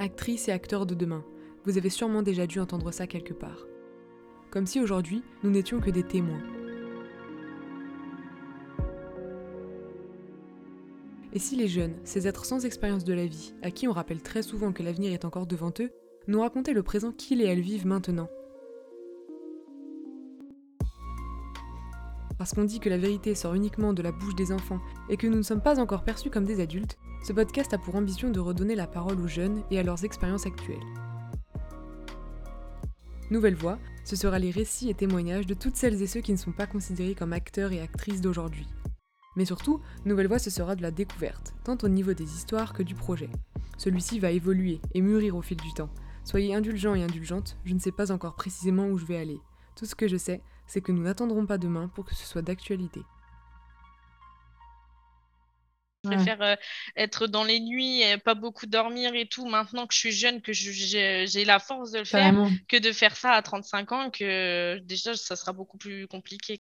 [0.00, 1.22] actrices et acteurs de demain.
[1.66, 3.66] Vous avez sûrement déjà dû entendre ça quelque part.
[4.50, 6.42] Comme si aujourd'hui, nous n'étions que des témoins.
[11.34, 14.22] Et si les jeunes, ces êtres sans expérience de la vie, à qui on rappelle
[14.22, 15.90] très souvent que l'avenir est encore devant eux,
[16.28, 18.30] nous racontaient le présent qu'ils et elles vivent maintenant?
[22.40, 25.26] Parce qu'on dit que la vérité sort uniquement de la bouche des enfants et que
[25.26, 28.40] nous ne sommes pas encore perçus comme des adultes, ce podcast a pour ambition de
[28.40, 30.80] redonner la parole aux jeunes et à leurs expériences actuelles.
[33.30, 36.38] Nouvelle Voix, ce sera les récits et témoignages de toutes celles et ceux qui ne
[36.38, 38.66] sont pas considérés comme acteurs et actrices d'aujourd'hui.
[39.36, 42.82] Mais surtout, Nouvelle Voix, ce sera de la découverte, tant au niveau des histoires que
[42.82, 43.28] du projet.
[43.76, 45.90] Celui-ci va évoluer et mûrir au fil du temps.
[46.24, 49.42] Soyez indulgents et indulgentes, je ne sais pas encore précisément où je vais aller.
[49.76, 52.42] Tout ce que je sais, c'est que nous n'attendrons pas demain pour que ce soit
[52.42, 53.02] d'actualité.
[56.04, 56.54] Je préfère euh,
[56.96, 60.40] être dans les nuits, et pas beaucoup dormir et tout, maintenant que je suis jeune,
[60.40, 62.34] que j'ai la force de le faire,
[62.68, 66.58] que de faire ça à 35 ans, que déjà, ça sera beaucoup plus compliqué.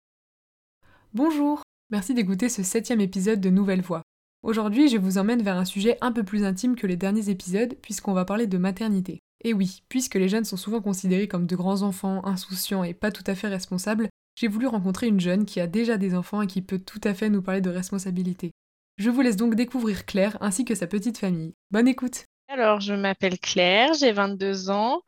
[1.13, 4.01] Bonjour, merci d'écouter ce septième épisode de Nouvelle Voix.
[4.41, 7.75] Aujourd'hui, je vous emmène vers un sujet un peu plus intime que les derniers épisodes,
[7.81, 9.19] puisqu'on va parler de maternité.
[9.43, 13.11] Et oui, puisque les jeunes sont souvent considérés comme de grands enfants, insouciants et pas
[13.11, 16.47] tout à fait responsables, j'ai voulu rencontrer une jeune qui a déjà des enfants et
[16.47, 18.51] qui peut tout à fait nous parler de responsabilité.
[18.97, 21.53] Je vous laisse donc découvrir Claire ainsi que sa petite famille.
[21.71, 25.03] Bonne écoute alors, je m'appelle Claire, j'ai 22 ans.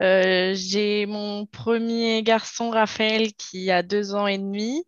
[0.00, 4.84] Euh, j'ai mon premier garçon, Raphaël, qui a 2 ans et demi,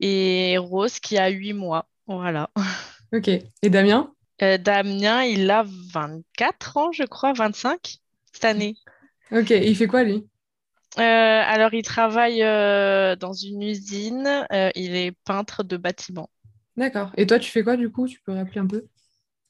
[0.00, 1.86] et Rose, qui a 8 mois.
[2.06, 2.48] Voilà.
[3.12, 3.28] Ok.
[3.28, 4.10] Et Damien?
[4.40, 7.98] Euh, Damien, il a 24 ans, je crois, 25
[8.32, 8.76] cette année.
[9.32, 10.26] Ok, il fait quoi lui?
[10.98, 14.46] Euh, alors, il travaille euh, dans une usine.
[14.52, 16.30] Euh, il est peintre de bâtiment.
[16.76, 17.12] D'accord.
[17.16, 18.08] Et toi, tu fais quoi du coup?
[18.08, 18.86] Tu peux rappeler un peu?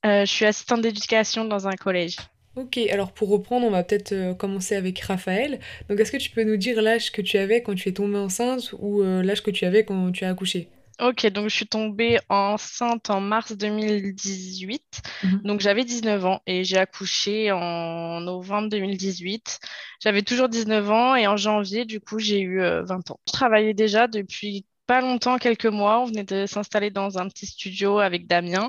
[0.05, 2.17] Je suis assistante d'éducation dans un collège.
[2.57, 5.61] Ok, alors pour reprendre, on va peut-être commencer avec Raphaël.
[5.89, 8.19] Donc, est-ce que tu peux nous dire l'âge que tu avais quand tu es tombée
[8.19, 10.69] enceinte ou l'âge que tu avais quand tu as accouché?
[11.01, 14.83] Ok, donc je suis tombée enceinte en mars 2018.
[15.23, 15.41] Mhm.
[15.45, 19.61] Donc j'avais 19 ans et j'ai accouché en novembre 2018.
[20.03, 23.21] J'avais toujours 19 ans et en janvier, du coup, j'ai eu 20 euh, ans.
[23.27, 26.01] Je travaillais déjà depuis pas longtemps, quelques mois.
[26.01, 28.67] On venait de s'installer dans un petit studio avec Damien.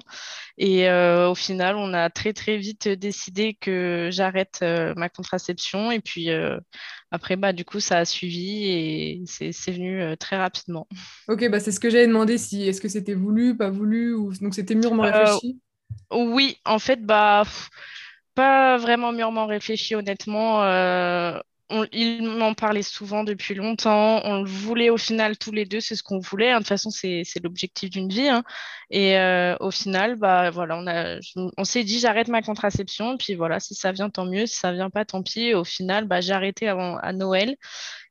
[0.60, 5.90] Et euh, au final, on a très, très vite décidé que j'arrête euh, ma contraception.
[5.90, 6.60] Et puis euh,
[7.10, 10.88] après, bah, du coup, ça a suivi et c'est venu très rapidement.
[11.28, 12.38] Ok, bah, c'est ce que j'avais demandé.
[12.38, 14.32] Si, Est-ce que c'était voulu, pas voulu ou...
[14.42, 15.60] Donc, c'était mûrement réfléchi?
[16.12, 17.46] Oui, en fait, bah,
[18.36, 20.62] pas vraiment mûrement réfléchi, honnêtement
[21.92, 24.22] il m'en parlait souvent depuis longtemps.
[24.24, 26.52] On le voulait au final tous les deux, c'est ce qu'on voulait.
[26.52, 26.58] Hein.
[26.58, 28.30] De toute façon, c'est l'objectif d'une vie.
[28.30, 28.44] Hein.
[28.90, 31.20] Et euh, au final, bah, voilà, on, a,
[31.58, 33.18] on s'est dit j'arrête ma contraception.
[33.18, 34.46] Puis voilà, si ça vient, tant mieux.
[34.46, 35.48] Si ça vient pas, tant pis.
[35.48, 37.56] Et au final, bah, j'ai arrêté avant, à Noël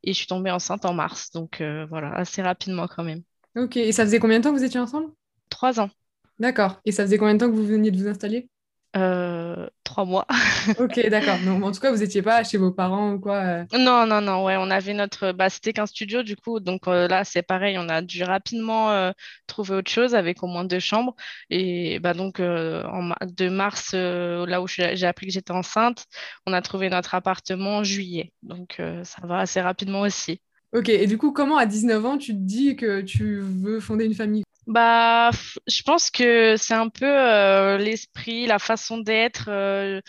[0.03, 1.31] et je suis tombée enceinte en mars.
[1.32, 3.22] Donc euh, voilà, assez rapidement quand même.
[3.56, 3.76] Ok.
[3.76, 5.10] Et ça faisait combien de temps que vous étiez ensemble?
[5.49, 5.91] Trois ans.
[6.38, 6.81] D'accord.
[6.84, 8.49] Et ça faisait combien de temps que vous veniez de vous installer?
[8.97, 10.27] Euh, trois mois.
[10.78, 11.39] ok, d'accord.
[11.45, 13.65] Donc, en tout cas, vous n'étiez pas chez vos parents ou quoi euh?
[13.73, 14.45] Non, non, non.
[14.45, 15.33] Ouais, on avait notre.
[15.33, 16.61] Bah, c'était qu'un studio, du coup.
[16.61, 17.79] Donc euh, là, c'est pareil.
[17.79, 19.12] On a dû rapidement
[19.47, 21.15] trouver autre chose avec au moins deux chambres.
[21.50, 26.06] Et bah, donc, en, de mars, là où j'ai appris que j'étais enceinte,
[26.47, 28.33] on a trouvé notre appartement en juillet.
[28.43, 30.41] Donc, ça va assez rapidement aussi.
[30.72, 30.88] Ok.
[30.88, 34.14] Et du coup, comment à 19 ans, tu te dis que tu veux fonder une
[34.14, 34.44] famille?
[34.66, 35.31] Bah,
[35.66, 39.47] je pense que c'est un peu euh, l'esprit, la façon d'être.
[39.48, 40.00] Euh,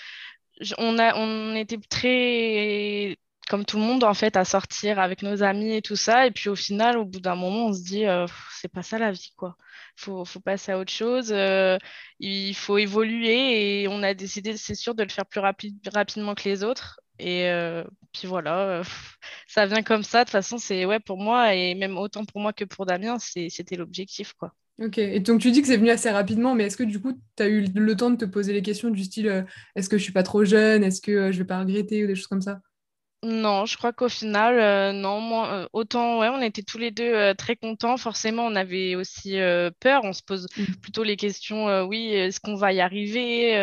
[0.77, 3.17] on on était très,
[3.49, 6.27] comme tout le monde, en fait, à sortir avec nos amis et tout ça.
[6.27, 8.28] Et puis au final, au bout d'un moment, on se dit, euh,
[8.59, 9.57] c'est pas ça la vie, quoi.
[9.95, 11.33] Faut, faut passer à autre chose.
[12.19, 16.47] il faut évoluer et on a décidé, c'est sûr, de le faire plus rapidement que
[16.47, 16.99] les autres.
[17.22, 17.84] Et euh,
[18.14, 18.84] puis voilà, euh,
[19.48, 20.20] ça vient comme ça.
[20.20, 23.18] De toute façon, c'est ouais pour moi et même autant pour moi que pour Damien,
[23.20, 24.53] c'était l'objectif quoi.
[24.82, 27.14] Ok, et donc tu dis que c'est venu assez rapidement, mais est-ce que du coup,
[27.38, 29.44] tu as eu le temps de te poser les questions du style euh,
[29.76, 30.84] est-ce que je suis pas trop jeune?
[30.84, 32.62] Est-ce que je vais pas regretter ou des choses comme ça?
[33.23, 36.90] Non, je crois qu'au final, euh, non, moi, euh, autant, ouais, on était tous les
[36.90, 37.96] deux euh, très contents.
[37.97, 39.38] Forcément, on avait aussi
[39.79, 40.02] peur.
[40.03, 40.76] On se pose mm.
[40.82, 43.56] plutôt les questions, oui, est-ce qu'on va y arriver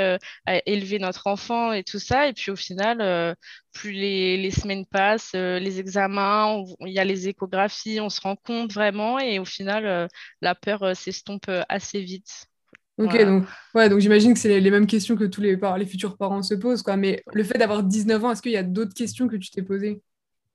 [0.46, 2.28] à élever notre enfant et tout ça.
[2.28, 3.36] Et puis au final,
[3.72, 8.72] plus les, semaines passent, les examens, il y a les échographies, on se rend compte
[8.72, 9.18] vraiment.
[9.18, 10.08] Et au final,
[10.40, 12.48] la peur s'estompe assez vite.
[12.98, 16.16] Ok, donc, ouais, donc j'imagine que c'est les, mêmes questions que tous les, les futurs
[16.16, 16.96] parents se posent, quoi.
[16.96, 19.62] Mais le fait d'avoir 19 ans, est-ce qu'il y a d'autres questions que tu t'es
[19.62, 20.02] posées?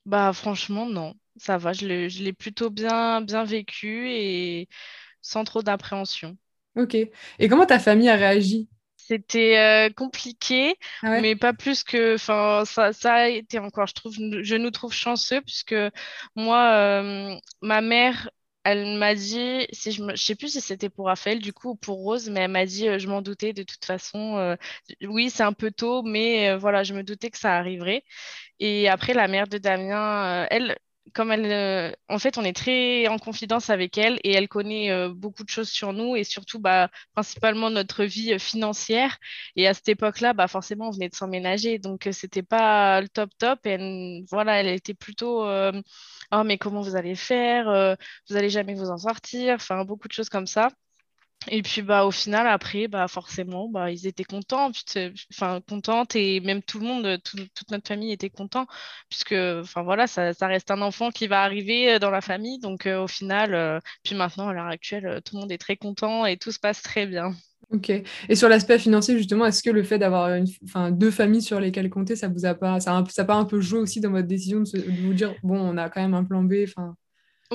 [0.05, 1.13] Bah, franchement, non.
[1.37, 4.67] Ça va, je l'ai plutôt bien, bien vécu et
[5.21, 6.37] sans trop d'appréhension.
[6.75, 6.95] Ok.
[6.95, 8.67] Et comment ta famille a réagi?
[8.97, 11.21] C'était euh, compliqué, Ah ouais?
[11.21, 12.15] mais pas plus que.
[12.15, 15.75] Enfin, ça, ça a été encore, je trouve, je nous trouve chanceux, puisque
[16.35, 18.29] moi, euh, ma mère,
[18.63, 21.75] elle m'a dit, si je je sais plus si c'était pour Raphaël, du coup, ou
[21.75, 24.37] pour Rose, mais elle m'a dit, euh, je m'en doutais de toute façon.
[24.37, 24.55] euh,
[25.03, 28.03] oui, c'est un peu tôt, mais euh, voilà, je me doutais que ça arriverait.
[28.59, 30.77] Et après, la mère de Damien, elle,
[31.13, 34.91] comme elle, euh, en fait, on est très en confidence avec elle et elle connaît
[34.91, 39.17] euh, beaucoup de choses sur nous et surtout, bah, principalement notre vie euh, financière.
[39.55, 43.29] Et à cette époque-là, bah, forcément, on venait de s'emménager, donc c'était pas le top
[43.37, 43.59] top.
[43.65, 47.97] Et elle, voilà, elle était plutôt, oh mais comment vous allez faire?
[48.29, 49.55] Vous allez jamais vous en sortir?
[49.55, 50.69] Enfin, beaucoup de choses comme ça.
[51.47, 54.71] Et puis bah au final après bah forcément bah ils étaient contents
[55.31, 58.65] enfin contentes et même tout le monde tout- toute notre famille était content
[59.09, 62.59] puisque enfin voilà ça, ça reste un enfant qui va arriver euh, dans la famille
[62.59, 65.77] donc euh, au final euh, puis maintenant à l'heure actuelle tout le monde est très
[65.77, 67.33] content et tout se passe très bien.
[67.71, 67.89] Ok.
[68.29, 70.29] Et sur l'aspect financier, justement, est-ce que le fait d'avoir
[70.65, 73.61] enfin, deux familles sur lesquelles compter, ça vous a pas, ça ça a un peu
[73.61, 76.23] joué aussi dans votre décision de, de vous dire, bon, on a quand même un
[76.23, 76.95] plan B, enfin.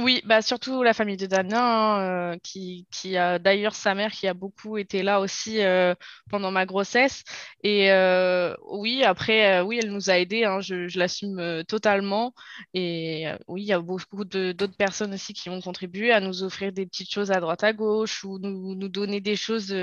[0.00, 2.00] Oui, bah surtout la famille de Damien, hein,
[2.34, 5.94] euh, qui, qui a d'ailleurs sa mère qui a beaucoup été là aussi euh,
[6.30, 7.24] pendant ma grossesse.
[7.64, 12.32] Et euh, oui, après, oui, elle nous a aidés, hein, je, l'assume totalement.
[12.74, 16.72] Et oui, il y a beaucoup d'autres personnes aussi qui ont contribué à nous offrir
[16.72, 19.74] des petites choses à droite à gauche ou nous, nous donner des choses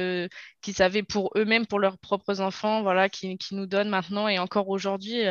[0.61, 4.27] qu'ils avaient pour eux-mêmes, pour leurs propres enfants, voilà, qui, qui nous donnent maintenant.
[4.29, 5.23] Et encore aujourd'hui,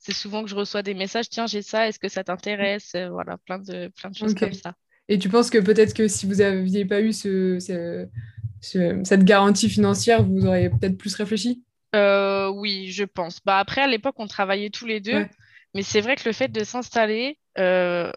[0.00, 2.96] c'est souvent que je reçois des messages, tiens, j'ai ça, est-ce que ça t'intéresse?
[3.10, 4.38] Voilà, plein de, plein de choses Ok.
[4.40, 4.74] comme ça.
[5.08, 8.06] Et tu penses que peut-être que si vous n'aviez pas eu ce, ce-
[8.60, 11.62] ce- cette garantie financière, vous auriez peut-être plus réfléchi?
[11.94, 13.40] Euh, oui, je pense.
[13.44, 15.30] Bah, après, à l'époque, on travaillait tous les deux, Ouais.
[15.74, 18.10] mais c'est vrai que le fait de s'installer, euh,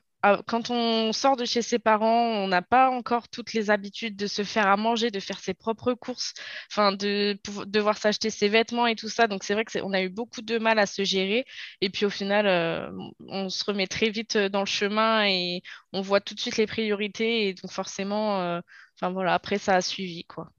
[0.48, 4.28] quand on sort de chez ses parents, on n'a pas encore toutes les habitudes de
[4.28, 6.34] se faire à manger, de faire ses propres courses,
[6.72, 9.28] enfin, de devoir s'acheter ses vêtements et tout ça.
[9.28, 11.46] Donc, c'est vrai que c'est- on a eu beaucoup de mal à se gérer.
[11.82, 12.90] Et puis, au final, euh,
[13.28, 15.62] on se remet très vite dans le chemin et
[15.94, 17.48] on voit tout de suite les priorités.
[17.50, 18.62] Et donc, forcément, euh,
[19.02, 20.52] voilà, après, ça a suivi, quoi.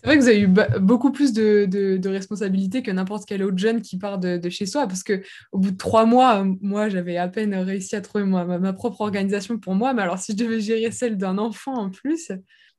[0.00, 0.48] C'est vrai que vous avez eu
[0.80, 4.48] beaucoup plus de, de, de responsabilités que n'importe quel autre jeune qui part de, de
[4.48, 7.96] chez soi, parce que au bout de trois mois, euh, moi, j'avais à peine réussi
[7.96, 11.36] à trouver ma, propre organisation pour moi, mais alors si je devais gérer celle d'un
[11.36, 12.30] enfant en plus,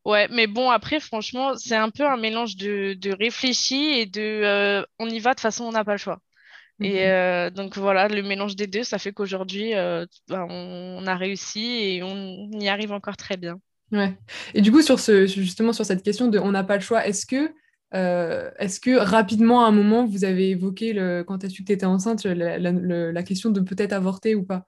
[0.06, 4.84] Ouais, mais bon, après, franchement, c'est un peu un mélange de, réfléchi et de euh,
[4.98, 6.20] on y va, de toute façon, on n'a pas le choix.
[6.82, 7.08] Et ok.
[7.08, 11.16] euh, donc voilà, le mélange des deux, ça fait qu'aujourd'hui, euh, ben, on, on a
[11.18, 13.60] réussi et on y arrive encore très bien.
[13.92, 14.16] Ouais.
[14.54, 17.08] Et du coup, sur ce, justement sur cette question de on n'a pas le choix,
[17.08, 17.52] est-ce que,
[17.96, 21.64] euh, est-ce que rapidement, à un moment, vous avez évoqué, le, quand tu as su
[21.64, 24.68] que tu étais enceinte, la, la- le- la question de peut-être avorter ou pas?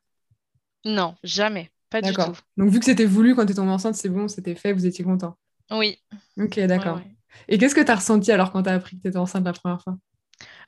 [0.85, 2.37] Non, jamais, pas du tout.
[2.57, 4.85] Donc, vu que c'était voulu quand tu es tombée enceinte, c'est bon, c'était fait, vous
[4.85, 5.37] étiez content.
[5.71, 5.99] Oui,
[6.37, 7.01] Ok, ouais, d'accord.
[7.03, 7.17] ouais.
[7.47, 9.45] Et qu'est-ce que tu as ressenti alors quand tu as appris que tu étais enceinte
[9.45, 9.97] la première fois?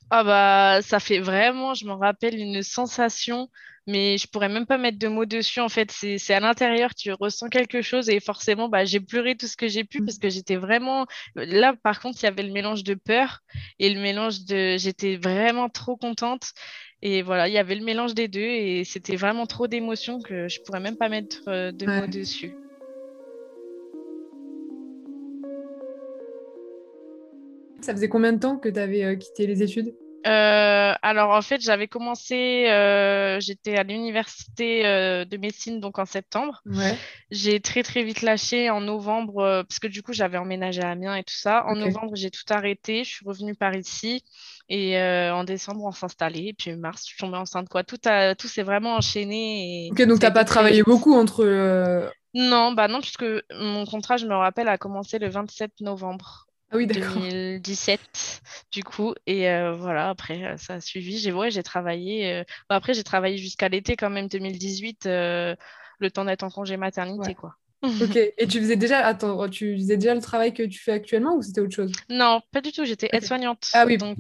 [0.09, 3.50] Ah bah ça fait vraiment, je me rappelle une sensation,
[3.88, 5.91] mais je pourrais même pas mettre de mots dessus en fait.
[5.91, 9.68] C'est à l'intérieur, tu ressens quelque chose et forcément bah j'ai pleuré tout ce que
[9.68, 12.94] j'ai pu parce que j'étais vraiment là par contre il y avait le mélange de
[12.94, 13.39] peur
[13.80, 16.51] et le mélange de j'étais vraiment trop contente
[17.01, 20.47] et voilà il y avait le mélange des deux et c'était vraiment trop d'émotions que
[20.47, 22.53] je pourrais même pas mettre euh, de mots dessus.
[27.81, 29.93] Ça faisait combien de temps que tu avais quitté les études?
[30.25, 36.06] Euh, alors en fait, j'avais commencé, euh, j'étais à l'université euh, de médecine donc en
[36.06, 36.62] septembre.
[36.65, 36.98] Ouais,
[37.30, 41.15] J'ai très très vite lâché en novembre parce que du coup j'avais emménagé à Amiens
[41.15, 41.65] et tout ça.
[41.65, 44.24] En novembre, j'ai tout arrêté, je suis revenue par ici
[44.70, 47.84] et en décembre on s'installait et puis mars, je suis tombée enceinte quoi.
[47.84, 52.12] Tout a, tout s'est vraiment enchaîné et Ok, donc t'as pas travaillé beaucoup entre...
[52.36, 56.48] Non, bah non puisque mon contrat, je me rappelle, a commencé le 27 novembre.
[56.74, 57.13] Ah oui, d'accord.
[57.13, 62.34] 2017 du coup et euh, voilà après euh, ça a suivi j'ai ouais, j'ai travaillé
[62.34, 65.56] euh, bah, après j'ai travaillé jusqu'à l'été quand même 2018 euh,
[66.00, 67.36] le temps d'être en congé maternité Ouais.
[67.36, 68.15] quoi Ok.
[68.15, 69.06] Et tu faisais déjà...
[69.06, 71.92] Attends, tu faisais déjà le travail que tu fais actuellement ou c'était autre chose?
[72.10, 74.18] non pas du tout j'étais aide-soignante Ah oui, donc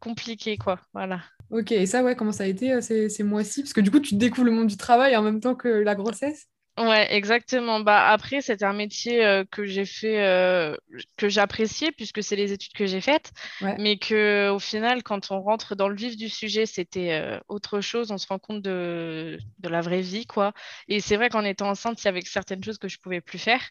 [0.00, 1.72] compliqué quoi voilà ok.
[1.72, 3.62] Et ça, ouais, comment ça a été ces, ces mois-ci?
[3.62, 5.94] Parce que du coup, tu découvres le monde du travail en même temps que la
[5.94, 6.46] grossesse?
[6.80, 7.80] Ouais, exactement.
[7.80, 10.76] Bah, après, c'était un métier euh, que j'ai fait, euh,
[11.16, 13.74] que j'appréciais puisque c'est les études que j'ai faites, Ouais.
[13.80, 17.80] mais que au final, quand on rentre dans le vif du sujet, c'était euh, autre
[17.80, 18.12] chose.
[18.12, 20.52] On se rend compte de, de la vraie vie, quoi.
[20.86, 23.38] Et c'est vrai qu'en étant enceinte, il y avait certaines choses que je pouvais plus
[23.38, 23.62] faire.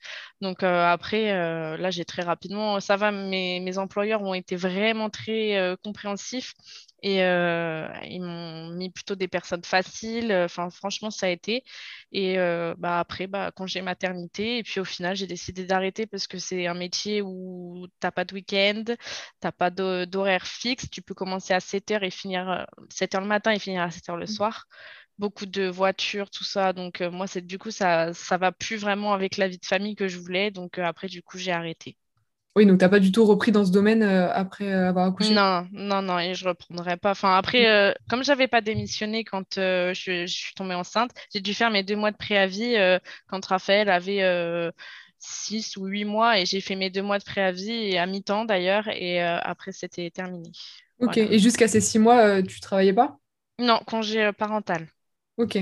[0.42, 1.32] Donc après,
[1.78, 6.54] là, j'ai très rapidement, ça va, mes, mes employeurs ont été vraiment très compréhensifs.
[7.04, 10.34] Et ils m'ont mis plutôt des personnes faciles.
[10.34, 11.64] Enfin, franchement, ça a été.
[12.12, 14.58] Et euh, bah, après, bah, congé maternité.
[14.60, 18.12] Et puis au final, j'ai décidé d'arrêter parce que c'est un métier où tu n'as
[18.12, 18.96] pas de week-end, tu
[19.44, 20.89] n'as pas d'horaire fixe.
[20.89, 24.25] Tu peux commencer à 7h et finir 7h le matin et finir à 7h le
[24.25, 24.27] Mmh.
[24.27, 24.66] soir.
[25.20, 26.74] Beaucoup de voitures, tout ça.
[26.74, 29.66] Donc euh, moi, c'est du coup, ça ça va plus vraiment avec la vie de
[29.66, 30.51] famille que je voulais.
[30.51, 31.98] Donc euh, après, du coup, j'ai arrêté.
[32.58, 35.36] Oui, donc t'as pas du tout repris dans ce domaine euh, après euh, avoir accouché?
[35.36, 37.10] Non, non, non, et je reprendrai pas.
[37.12, 41.42] Enfin, après, euh, comme j'avais pas démissionné quand euh, je, je suis tombée enceinte, j'ai
[41.42, 42.76] dû faire mes deux mois de préavis
[43.28, 44.22] quand Raphaël avait
[45.20, 48.46] six ou huit mois et j'ai fait mes deux mois de préavis et à mi-temps
[48.46, 50.52] d'ailleurs et après c'était terminé.
[51.00, 51.18] Ok, Voilà.
[51.18, 53.20] et jusqu'à ces six mois, tu travaillais pas?
[53.60, 54.88] Non, congé parental.
[55.38, 55.58] Ok,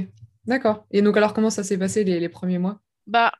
[0.45, 0.85] d'accord.
[0.91, 2.81] Et donc alors comment ça s'est passé les, les premiers mois?
[3.07, 3.31] Bah,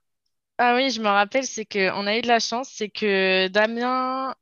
[0.58, 4.34] Ah oui, je me rappelle, c'est qu'on a eu de la chance, c'est que Damien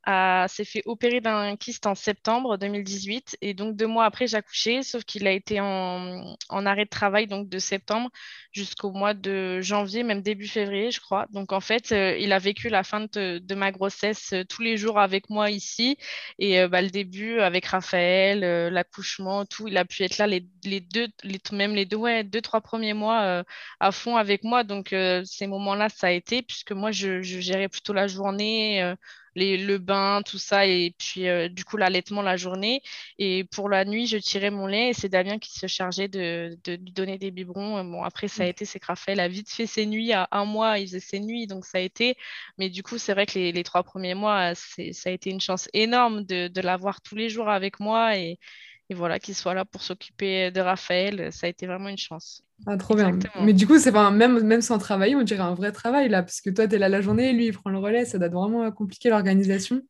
[0.47, 4.83] s'est fait opérer d'un kyste en septembre 2018 et donc deux mois après j'ai accouché,
[4.83, 8.11] sauf qu'il a été en, arrêt de travail donc de septembre
[8.51, 11.25] jusqu'au mois de janvier, même début février je crois.
[11.31, 14.77] Donc en fait, euh, il a vécu la fin de, ma grossesse euh, tous les
[14.77, 15.97] jours avec moi ici
[16.37, 18.41] et euh, bah, le début avec Raphaël,
[18.71, 21.07] l'accouchement, tout, il a pu être là les, les deux,
[21.51, 23.43] même les deux, deux, trois premiers mois.
[23.79, 24.63] à fond avec moi.
[24.63, 24.89] Donc,
[25.25, 28.95] ces moments-là, ça a été, puisque moi, je, je gérais plutôt la journée, euh,
[29.35, 32.81] les, le bain, tout ça, et puis euh, du coup, l'allaitement la journée.
[33.17, 36.57] Et pour la nuit, je tirais mon lait et c'est Damien qui se chargeait de,
[36.63, 37.77] de lui donner des biberons.
[37.79, 40.11] Euh, Bon, après, ça a été, c'est que Raphaël a vite fait ses nuits.
[40.13, 42.15] À un mois, il faisait ses nuits, donc ça a été.
[42.57, 45.41] Mais du coup, c'est vrai que les, les trois premiers mois, ça a été une
[45.41, 48.39] chance énorme de, de l'avoir tous les jours avec moi et,
[48.89, 51.31] et voilà, qu'il soit là pour s'occuper de Raphaël.
[51.33, 52.43] Ça a été vraiment une chance.
[52.65, 53.17] Ah, trop bien.
[53.41, 56.07] Mais du coup, c'est pas un- même, même sans travailler, on dirait un vrai travail
[56.09, 58.27] là, parce que toi, t'es là la journée, lui, il prend le relais, ça doit
[58.27, 59.81] être vraiment compliqué l'organisation.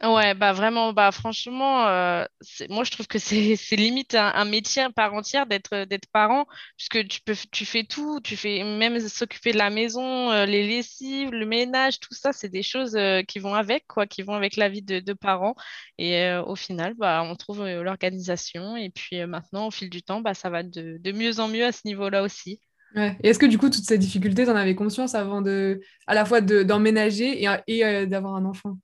[0.00, 2.24] Ouais, bah vraiment, bah franchement, euh,
[2.68, 6.46] moi je trouve que c'est limite un, un métier à part entière d'être d'être parent,
[6.76, 10.64] puisque tu peux tu fais tout, tu fais même s'occuper de la maison, euh, les
[10.68, 14.34] lessives, le ménage, tout ça, c'est des choses euh, qui vont avec, quoi, qui vont
[14.34, 15.56] avec la vie de, de parents.
[15.98, 20.34] Et au final, bah on trouve l'organisation, et puis maintenant, au fil du temps, bah
[20.34, 22.60] ça va de, de mieux en mieux à ce niveau-là aussi.
[22.96, 23.16] Ouais.
[23.22, 26.24] Et est-ce que du coup, toutes ces difficultés, t'en avais conscience avant de, à la
[26.24, 28.78] fois de, d'emménager et, et d'avoir un enfant?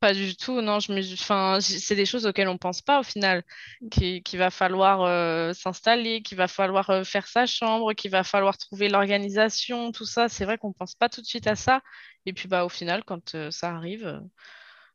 [0.00, 3.02] Pas du tout, non, je me, enfin, c'est des choses auxquelles on pense pas au
[3.02, 3.42] final,
[3.90, 8.22] qui- qu'il va falloir euh, s'installer, qu'il va falloir euh, faire sa chambre, qu'il va
[8.24, 10.28] falloir trouver l'organisation, tout ça.
[10.28, 11.80] C'est vrai qu'on pense pas tout de suite à ça.
[12.26, 14.20] Et puis bah au final, quand euh, ça arrive,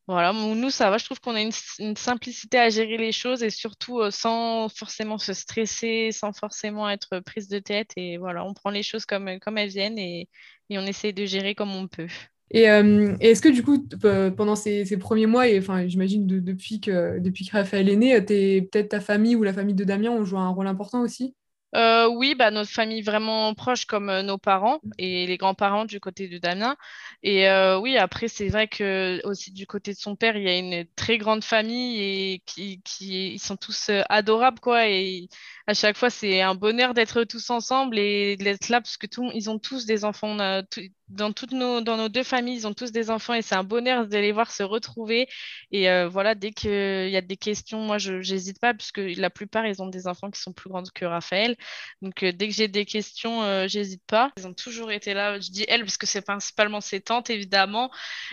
[0.07, 0.97] voilà, nous ça va.
[0.99, 5.33] Je trouve qu'on a une, simplicité à gérer les choses et surtout sans forcément se
[5.33, 7.91] stresser, sans forcément être prise de tête.
[7.97, 10.29] Et voilà, on prend les choses comme comme elles viennent et,
[10.69, 12.07] et on essaie de gérer comme on peut.
[12.53, 13.87] Et, euh, et est-ce que du coup,
[14.35, 17.95] pendant ces, ces premiers mois, et enfin, j'imagine de- depuis que, depuis que Raphaël est
[17.95, 21.01] né, euh, peut-être ta famille ou la famille de Damien ont joué un rôle important
[21.01, 21.33] aussi?
[21.73, 26.01] Euh, oui, bah, notre famille vraiment proche comme euh, nos parents et les grands-parents du
[26.01, 26.75] côté de Damien.
[27.23, 30.49] Et euh, oui, après, c'est vrai que aussi du côté de son père, il y
[30.49, 31.97] a une très grande famille
[32.33, 34.89] et qui, qui ils sont tous adorables, quoi.
[34.89, 35.29] Et
[35.65, 39.31] à chaque fois, c'est un bonheur d'être tous ensemble et d'être là parce que tout,
[39.33, 40.35] ils ont tous des enfants.
[40.69, 40.81] Tout-
[41.11, 43.63] dans toutes nos, dans nos deux familles, ils ont tous des enfants et c'est un
[43.63, 45.27] bonheur de les voir se retrouver.
[45.71, 49.29] Et euh, voilà, dès qu'il y a des questions, moi, je n'hésite pas puisque la
[49.29, 51.55] plupart, ils ont des enfants qui sont plus grands que Raphaël.
[52.01, 54.31] Donc, euh, dès que j'ai des questions, euh, j'hésite pas.
[54.37, 55.39] Elles ont toujours été là.
[55.39, 57.91] Je dis elles, parce que c'est principalement ses tantes, évidemment.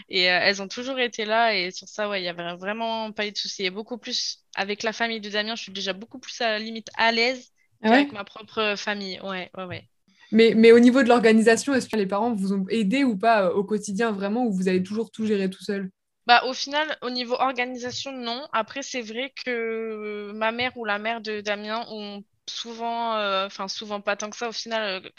[0.09, 1.55] Et euh, elles ont toujours été là.
[1.57, 3.65] Et sur ça, ouais, il y avait vraiment pas eu de souci.
[3.65, 6.59] Et beaucoup plus avec la famille de Damien, je suis déjà beaucoup plus à la
[6.59, 8.07] limite à l'aise Ah ouais?
[8.07, 9.21] qu'avec ma propre famille.
[9.21, 9.89] Ouais, ouais, ouais.
[10.31, 13.45] Mais, mais au niveau de l'organisation, est-ce que les parents vous ont aidé ou pas
[13.45, 15.91] euh, au quotidien vraiment, ou vous avez toujours tout géré tout seul?
[16.27, 18.47] Bah, au final, au niveau organisation, non.
[18.53, 23.67] Après, c'est vrai que ma mère ou la mère de Damien ont souvent, euh, enfin
[23.69, 25.11] souvent pas tant que ça, au final, euh,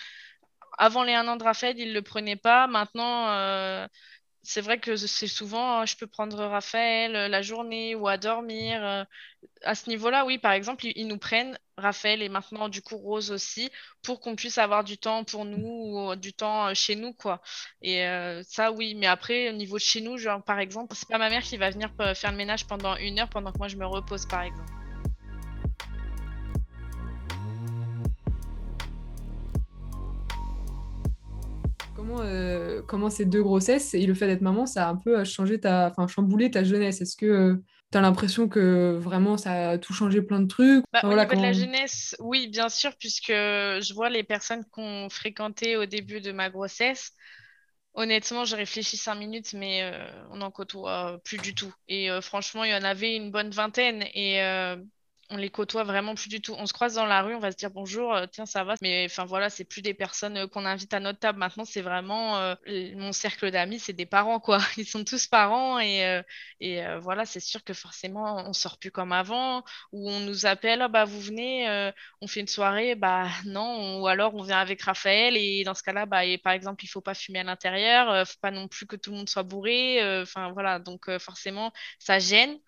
[0.78, 2.68] avant les un an de Raphaël, ils le prenaient pas.
[2.68, 3.88] Maintenant, euh,
[4.44, 8.18] c'est vrai que c'est souvent, euh, je peux prendre Raphaël euh, la journée ou à
[8.18, 8.84] dormir.
[8.84, 9.04] euh,
[9.64, 13.32] à ce niveau-là, oui, par exemple, ils, nous prennent, Raphaël et maintenant du coup Rose
[13.32, 13.70] aussi,
[14.04, 17.42] pour qu'on puisse avoir du temps pour nous, ou euh, du temps chez nous, quoi.
[17.82, 18.04] Et
[18.48, 21.30] ça, oui, mais après, au niveau de chez nous, genre par exemple, c'est pas ma
[21.30, 23.86] mère qui va venir faire le ménage pendant une heure pendant que moi je me
[23.86, 24.79] repose, par exemple.
[32.10, 35.20] Comment, euh, comment ces deux grossesses et le fait d'être maman, ça a un peu
[35.20, 37.02] euh, changé ta, enfin, chamboulé ta jeunesse?
[37.02, 37.62] Est-ce que
[37.92, 40.84] tu as l'impression que vraiment ça a tout changé plein de trucs?
[40.92, 44.24] Bah, Enfin, au voilà, niveau de la jeunesse, oui, bien sûr, puisque je vois les
[44.24, 47.12] personnes qu'on fréquentait au début de ma grossesse.
[47.94, 51.74] Honnêtement, j'ai réfléchi cinq minutes, mais euh, on n'en côtoie plus du tout.
[51.88, 54.04] Et euh, franchement, il y en avait une bonne vingtaine.
[54.14, 54.78] Et euh,
[55.32, 56.56] on les côtoie vraiment plus du tout.
[56.58, 58.76] On se croise dans la rue, on va se dire bonjour, euh, tiens, ça va.
[58.82, 61.38] Mais enfin voilà, c'est plus des personnes euh, qu'on invite à notre table.
[61.40, 62.56] Maintenant, c'est vraiment euh,
[62.96, 64.60] mon cercle d'amis, c'est des parents, quoi.
[64.78, 66.20] Ils sont tous parents et,
[67.02, 69.64] voilà, c'est sûr que forcément, on sort plus comme avant.
[69.92, 74.02] Ou on nous appelle, ah, bah vous venez, on fait une soirée, bah non.
[74.02, 76.88] Ou alors on vient avec Raphaël et dans ce cas-là, bah, et, par exemple, il
[76.88, 80.26] faut pas fumer à l'intérieur, faut pas non plus que tout le monde soit bourré.
[80.54, 82.60] Voilà, donc forcément, ça gêne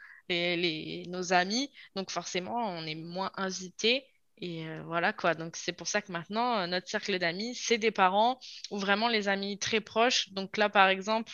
[1.07, 1.71] nos amis.
[1.95, 4.05] Donc forcément, on est moins invité.
[4.37, 5.35] Et euh, voilà quoi.
[5.35, 8.39] Donc c'est pour ça que maintenant, euh, notre cercle d'amis, c'est des parents
[8.71, 10.29] ou vraiment les amis très proches.
[10.33, 11.33] Donc là, par exemple,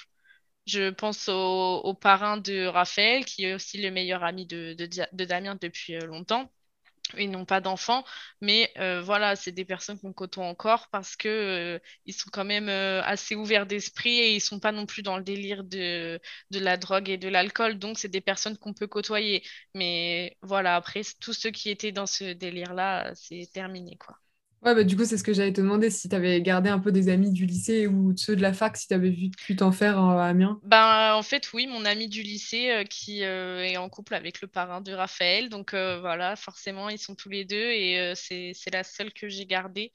[0.65, 5.57] je pense au, parrain de Raphaël, qui est aussi le meilleur ami de, de Damien
[5.61, 6.51] depuis euh, longtemps
[7.17, 8.03] ils n'ont pas d'enfants,
[8.41, 12.45] mais euh, voilà, c'est des personnes qu'on côtoie encore parce que euh, ils sont quand
[12.45, 16.19] même euh, assez ouverts d'esprit et ils sont pas non plus dans le délire de,
[16.51, 19.43] de la drogue et de l'alcool, donc c'est des personnes qu'on peut côtoyer.
[19.73, 24.17] Mais voilà, après, tous ceux qui étaient dans ce délire-là, c'est terminé, quoi.
[24.63, 26.79] Ouais, bah, du coup, c'est ce que j'allais te demander, si tu avais gardé un
[26.79, 29.71] peu des amis du lycée ou ceux de la fac, si tu avais pu t'en
[29.71, 30.59] faire à Amiens.
[30.63, 34.41] Ben, en fait, oui, mon ami du lycée euh, qui euh, est en couple avec
[34.41, 35.49] le parrain de Raphaël.
[35.49, 39.45] Donc euh, voilà, forcément, ils sont tous les deux et c'est la seule que j'ai
[39.45, 39.91] gardée.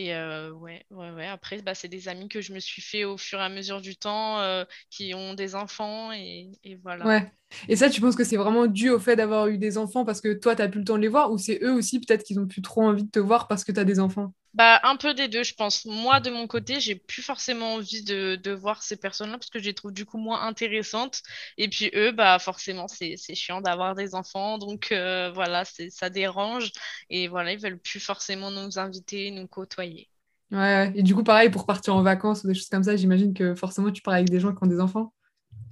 [0.00, 3.18] Et ouais, ouais, ouais, après, bah, c'est des amis que je me suis fait au
[3.18, 6.52] fur et à mesure du temps, qui ont des enfants et,
[6.84, 7.04] voilà.
[7.04, 7.32] Ouais.
[7.68, 10.20] Et ça, tu penses que c'est vraiment dû au fait d'avoir eu des enfants parce
[10.20, 12.22] que toi, tu n'as plus le temps de les voir ou c'est eux aussi peut-être
[12.22, 14.34] qu'ils ont plus trop envie de te voir parce que tu as des enfants?
[14.54, 15.84] Bah, un peu des deux, je pense.
[15.84, 19.58] Moi, de mon côté, j'ai plus forcément envie de, de voir ces personnes-là parce que
[19.58, 21.22] je les trouve du coup moins intéressantes.
[21.56, 24.58] Et puis eux, bah, forcément, c'est chiant d'avoir des enfants.
[24.58, 26.72] Donc euh, voilà, ça dérange.
[27.10, 30.08] Et voilà, ils veulent plus forcément nous inviter, nous côtoyer.
[30.50, 33.34] Ouais, et du coup, pareil, pour partir en vacances ou des choses comme ça, j'imagine
[33.34, 35.12] que forcément, tu pars avec des gens qui ont des enfants.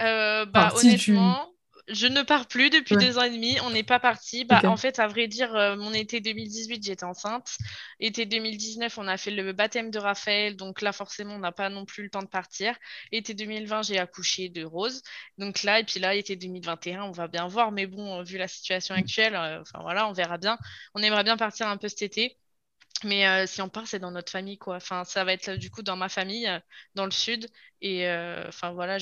[0.03, 1.51] Euh, bah, honnêtement,
[1.89, 3.59] je ne pars plus depuis deux ans et demi.
[3.61, 4.45] On n'est pas parti.
[4.45, 7.57] Bah, En fait, à vrai dire, euh, mon été 2018, j'étais enceinte.
[8.01, 10.57] Été 2019, on a fait le baptême de Raphaël.
[10.57, 12.77] Donc là, forcément, on n'a pas non plus le temps de partir.
[13.13, 15.03] Été 2020, j'ai accouché de Rose.
[15.39, 17.71] Donc là, et puis là, été 2021, on va bien voir.
[17.73, 18.99] Mais bon, vu la situation mm.
[18.99, 20.59] actuelle, euh, enfin voilà, on verra bien.
[20.95, 22.37] On aimerait bien partir un peu cet été.
[23.05, 24.77] Mais euh, si on part, c'est dans notre famille, quoi.
[24.77, 26.59] Enfin, ça va être du coup dans ma famille, euh,
[26.95, 27.49] dans le sud.
[27.83, 28.97] Et euh, enfin voilà,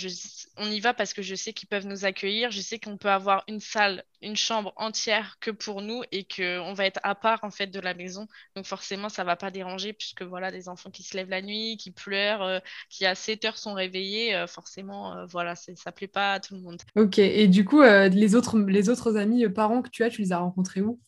[0.57, 2.51] on y va parce que je sais qu'ils peuvent nous accueillir.
[2.51, 6.73] Je sais qu'on peut avoir une salle, une chambre entière que pour nous et qu'on
[6.75, 8.27] va être à part en fait de la maison.
[8.57, 11.77] Donc forcément, ça va pas déranger puisque voilà, des enfants qui se lèvent la nuit,
[11.77, 16.55] qui pleurent, qui à 7 heures sont réveillés, forcément, voilà, ça plaît pas à tout
[16.55, 16.83] le monde.
[16.97, 17.21] Ok.
[17.21, 20.39] Et du coup, les autres, les autres amis parents que tu as, tu les as
[20.39, 21.01] rencontrés où?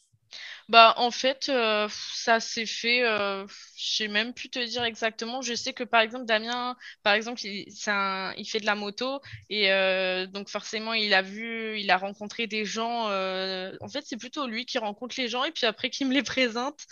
[0.69, 5.41] Bah, en fait, euh, ça s'est fait, euh, je sais même plus te dire exactement.
[5.43, 10.27] Je sais que par exemple, Damien, par exemple, il, fait de la moto et euh,
[10.27, 13.05] donc forcément, il a vu, il a rencontré des gens.
[13.07, 16.23] en fait, c'est plutôt lui qui rencontre les gens et puis après qui me les
[16.23, 16.87] présente.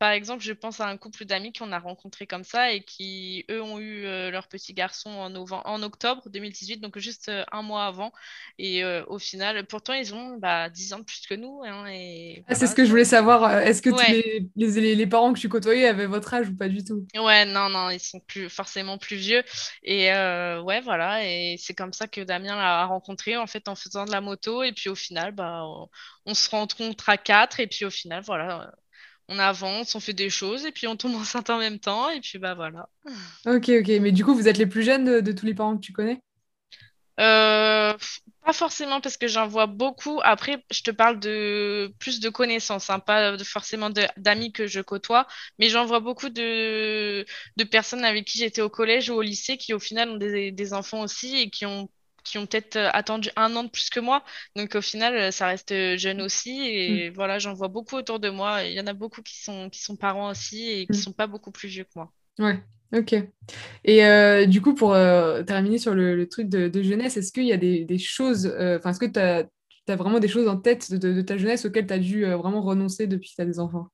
[0.00, 3.44] Par exemple, je pense à un couple d'amis qu'on a rencontré comme ça et qui,
[3.50, 7.60] eux, ont eu euh, leur petit garçon en, en octobre 2018, donc juste euh, un
[7.60, 8.10] mois avant.
[8.58, 11.60] Et euh, au final, pourtant, ils ont bah, 10 ans de plus que nous.
[11.66, 13.58] Hein, et ah, c'est ce que je voulais savoir.
[13.58, 16.82] Est-ce que les, les, les, parents que tu côtoyais avaient votre âge ou pas du
[16.82, 17.06] tout?
[17.14, 19.42] Ouais, non, non, ils sont plus, forcément plus vieux.
[19.82, 21.26] Et ouais, voilà.
[21.26, 24.62] Et c'est comme ça que Damien l'a rencontré, en fait, en faisant de la moto.
[24.62, 25.90] Et puis au final, bah, on,
[26.24, 27.60] on se rencontre à quatre.
[27.60, 28.72] Et puis au final, voilà
[29.30, 32.20] on avance, on fait des choses et puis on tombe enceinte en même temps et
[32.20, 32.88] puis bah voilà.
[33.46, 33.88] Ok, ok.
[34.00, 36.20] Mais du coup, vous êtes les plus jeunes de, tous les parents que tu connais?
[37.20, 37.94] Euh,
[38.44, 40.20] Pas forcément parce que j'en vois beaucoup.
[40.24, 45.26] Après, je te parle de plus de connaissances, hein, pas forcément d'amis que je côtoie,
[45.58, 47.24] mais j'en vois beaucoup de,
[47.70, 51.02] personnes avec qui j'étais au collège ou au lycée qui au final ont des enfants
[51.02, 51.88] aussi et qui ont
[52.24, 54.24] qui ont peut-être euh, attendu un an de plus que moi.
[54.56, 56.60] Donc au final, euh, ça reste euh, jeune aussi.
[56.62, 57.14] Et mm.
[57.14, 58.64] voilà, j'en vois beaucoup autour de moi.
[58.64, 61.00] Il y en a beaucoup qui sont, qui sont parents aussi et qui ne mm.
[61.00, 62.12] sont pas beaucoup plus vieux que moi.
[62.38, 62.62] Ouais,
[62.94, 63.14] ok.
[63.84, 64.92] Et du coup, pour
[65.46, 69.06] terminer sur le, truc de, jeunesse, est-ce qu'il y a des, choses, enfin, est-ce que
[69.06, 69.44] tu as,
[69.88, 72.62] as, vraiment des choses en tête de, de ta jeunesse auxquelles tu as dû vraiment
[72.62, 73.88] renoncer depuis que tu as des enfants?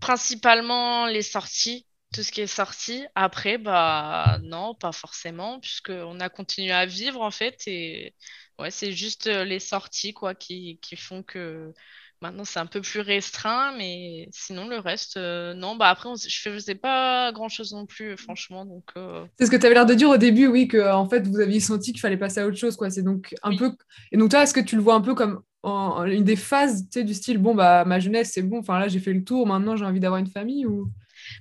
[0.00, 3.04] Principalement les sorties tout ce qui est sorti.
[3.14, 7.62] Après, bah non, pas forcément, puisqu'on a continué à vivre en fait.
[7.66, 8.14] Et
[8.58, 11.72] ouais, c'est juste euh, les sorties quoi qui, qui font que
[12.20, 15.76] maintenant c'est un peu plus restreint, mais sinon le reste, euh, non.
[15.76, 18.64] Bah après, je faisais pas grand chose non plus, franchement.
[18.66, 21.08] Donc, euh, C'est ce que tu avais l'air de dire au début, oui, que en
[21.08, 22.90] fait vous aviez senti qu'il fallait passer à autre chose, quoi.
[22.90, 23.72] C'est donc un peu.
[24.12, 27.00] Et donc toi, est-ce que tu le vois un peu comme une des phases, tu
[27.00, 29.46] sais, du style, bon, bah ma jeunesse, c'est bon, enfin là j'ai fait le tour,
[29.46, 30.90] maintenant j'ai envie d'avoir une famille ou?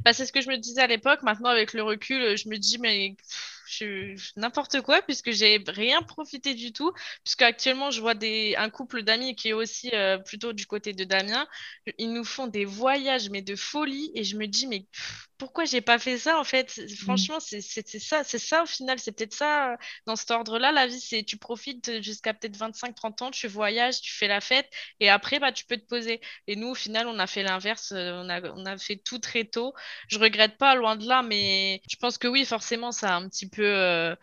[0.06, 1.22] Bah, c'est ce que je me disais à l'époque.
[1.24, 3.16] Maintenant, avec le recul, je me dis, mais
[4.36, 6.92] n'importe quoi puisque j'ai rien profité du tout.
[7.24, 10.94] Puisque actuellement, je vois des, un couple d'amis qui est aussi euh, plutôt du côté
[10.94, 11.48] de Damien.
[11.98, 14.12] Ils nous font des voyages, mais de folie.
[14.16, 14.86] Et je me dis, mais
[15.40, 16.78] pourquoi j'ai pas fait ça en fait?
[16.78, 16.90] Mmh.
[17.04, 20.72] Franchement, c'est ça, c'est ça au final, c'est peut-être ça dans cet ordre-là.
[20.72, 24.70] La vie, c'est tu profites jusqu'à peut-être 25-30 ans, tu voyages, tu fais la fête
[25.00, 26.20] et après, bah, tu peux te poser.
[26.48, 29.20] Et nous, au final, on a fait l'inverse, euh, on a, on a fait tout
[29.20, 29.74] très tôt.
[30.10, 33.30] Je regrette pas, loin de là, mais je pense que oui, forcément, ça a un
[33.30, 34.16] petit peu euh,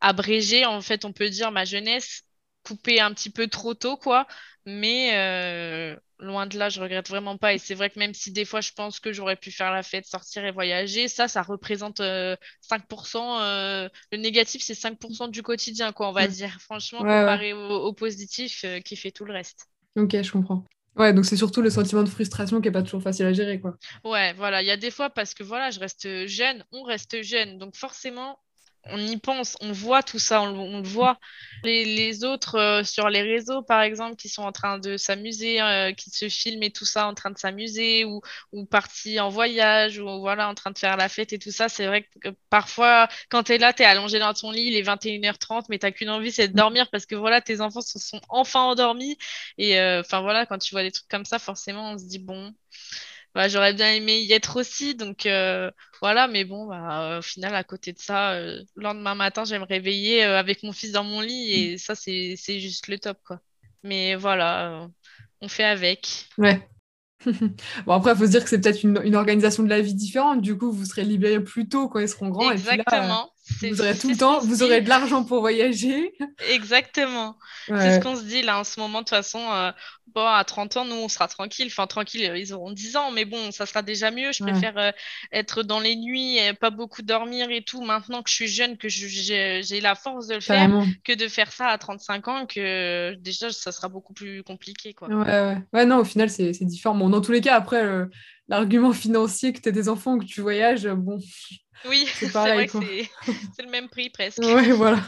[0.00, 2.24] abrégé, en fait, on peut dire, ma jeunesse,
[2.64, 4.26] coupé un petit peu trop tôt, quoi.
[4.66, 7.54] Mais euh, loin de là, je regrette vraiment pas.
[7.54, 9.82] Et c'est vrai que même si des fois je pense que j'aurais pu faire la
[9.82, 13.40] fête, sortir et voyager, ça, ça représente 5%.
[13.40, 16.60] Euh, euh, le négatif, c'est 5% du quotidien, quoi, on va dire.
[16.60, 19.66] Franchement, comparé Au, positif qui fait tout le reste.
[19.96, 20.64] Ok, je comprends.
[20.96, 23.60] Ouais, donc c'est surtout le sentiment de frustration qui est pas toujours facile à gérer,
[23.60, 23.76] quoi.
[24.04, 24.60] Ouais, voilà.
[24.60, 27.58] Il y a des fois parce que voilà, je reste jeune, on reste jeune.
[27.58, 28.38] Donc forcément,
[28.84, 31.18] on y pense, on voit tout ça, on, le voit.
[31.64, 35.92] Les, autres euh, sur les réseaux, par exemple, qui sont en train de s'amuser, euh,
[35.92, 39.98] qui se filment et tout ça, en train de s'amuser, ou, ou partis en voyage,
[39.98, 43.08] ou voilà, en train de faire la fête et tout ça, c'est vrai que parfois,
[43.28, 45.90] quand tu es là, tu es allongé dans ton lit, il est 21h30, mais tu
[45.92, 49.18] qu'une envie, c'est de dormir parce que voilà, tes enfants se sont enfin endormis.
[49.58, 52.18] Et euh, enfin voilà, quand tu vois des trucs comme ça, forcément, on se dit,
[52.18, 52.54] bon,
[53.34, 54.94] bah, j'aurais bien aimé y être aussi.
[54.94, 59.14] Donc euh, voilà, mais bon, bah, au final, à côté de ça, euh, le lendemain
[59.14, 62.36] matin, je vais me réveiller euh, avec mon fils dans mon lit et ça, c'est
[62.36, 63.40] juste le top, quoi.
[63.82, 64.88] Mais voilà,
[65.40, 66.28] on fait avec.
[66.38, 66.68] Ouais.
[67.86, 69.94] bon, après, il faut se dire que c'est peut-être une, une, organisation de la vie
[69.94, 70.40] différente.
[70.40, 72.50] Du coup, vous serez libérés plus tôt quand ils seront grands.
[72.50, 73.30] Exactement.
[73.62, 76.12] Vous aurez tout le temps, vous aurez de l'argent pour voyager.
[76.52, 77.36] Exactement.
[77.66, 79.00] C'est ce qu'on se dit là en ce moment.
[79.00, 79.70] De toute façon, euh,
[80.14, 81.68] bon, à 30 ans, nous, on sera tranquille.
[81.68, 84.32] Enfin, tranquille, ils auront 10 ans, mais bon, ça sera déjà mieux.
[84.32, 84.90] Je préfère euh,
[85.32, 87.82] être dans les nuits, et pas beaucoup dormir et tout.
[87.82, 90.70] Maintenant que je suis jeune, que j'ai la force de le faire,
[91.04, 94.94] que de faire ça à 35 ans, que déjà, ça sera beaucoup plus compliqué.
[94.94, 95.08] Quoi.
[95.08, 95.58] Ouais, ouais.
[95.72, 96.94] ouais non, au final, c'est différent.
[96.94, 97.84] Bon, dans tous les cas, après,
[98.50, 101.18] l'argument financier que tu as des enfants, que tu voyages, bon.
[101.88, 102.78] Oui, c'est vrai que
[103.56, 104.42] c'est le même prix presque.
[104.42, 105.00] Oui, voilà.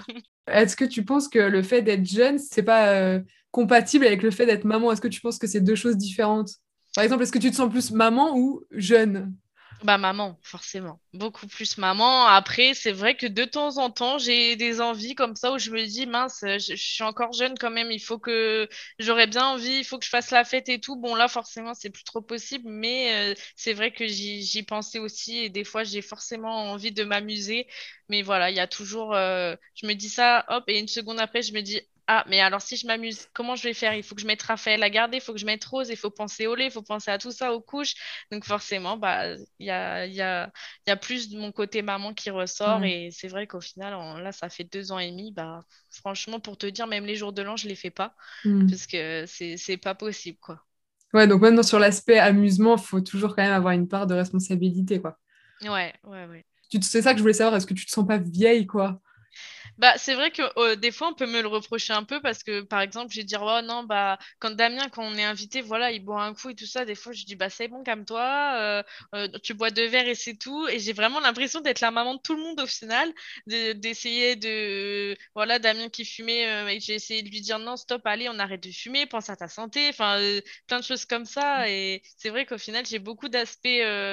[0.47, 4.31] Est-ce que tu penses que le fait d'être jeune, c'est pas euh, compatible avec le
[4.31, 4.93] fait d'être maman?
[4.93, 6.51] Est-ce que tu penses que c'est deux choses différentes?
[6.95, 9.35] Par exemple, est-ce que tu te sens plus maman ou jeune?
[9.85, 11.01] Bah maman, forcément.
[11.12, 12.27] Beaucoup plus maman.
[12.27, 15.71] Après, c'est vrai que de temps en temps, j'ai des envies comme ça où je
[15.71, 18.68] me dis, mince, je, suis encore jeune quand même, il faut que
[18.99, 20.97] j'aurais bien envie, il faut que je fasse la fête et tout.
[20.97, 25.38] Bon, là, forcément, c'est plus trop possible, mais euh, c'est vrai que j'y pensais aussi
[25.38, 27.66] et des fois, j'ai forcément envie de m'amuser.
[28.09, 31.18] Mais voilà, il y a toujours, euh, je me dis ça, hop, et une seconde
[31.21, 33.95] après, je me dis, ah, mais alors si je m'amuse, comment je vais faire?
[33.95, 35.97] Il faut que je mette Raphaël à garder, il faut que je mette Rose, il
[35.97, 37.95] faut penser au lait, il faut penser à tout ça, aux couches.
[38.33, 40.51] Donc forcément, bah, il y a, y, a,
[40.87, 42.83] y a, plus de mon côté maman qui ressort.
[42.85, 45.33] Et c'est vrai qu'au final, là, ça fait deux ans et demi.
[45.33, 45.61] Bah,
[45.91, 48.15] franchement, pour te dire, même les jours de l'an, je ne les fais pas.
[48.45, 48.69] Mm.
[48.69, 50.61] Parce que c'est pas possible, quoi.
[51.15, 54.15] Ouais, donc maintenant, sur l'aspect amusement, il faut toujours quand même avoir une part de
[54.15, 55.19] responsabilité, quoi.
[55.62, 56.45] Ouais, ouais, ouais.
[56.81, 59.01] C'est ça que je voulais savoir, est-ce que tu te sens pas vieille, quoi?
[59.83, 62.45] Bah, c'est vrai que euh, des fois, on peut me le reprocher un peu parce
[62.45, 65.61] que, par exemple, je vais dire, oh non, bah, quand Damien, quand on est invité,
[65.61, 67.83] voilà, il boit un coup et tout ça, des fois, je dis, bah, c'est bon,
[67.83, 68.83] calme-toi, euh,
[69.16, 70.68] euh, tu bois deux verres et c'est tout.
[70.68, 73.12] Et j'ai vraiment l'impression d'être la maman de tout le monde au final,
[73.49, 78.38] d'essayer de, Voilà, Damien qui fumait, j'ai essayé de lui dire, non, stop, allez, on
[78.38, 80.21] arrête de fumer, pense à ta santé, enfin,
[80.68, 81.64] plein de choses comme ça.
[81.64, 81.71] Mmh.
[81.71, 83.66] Et c'est vrai qu'au final, j'ai beaucoup d'aspects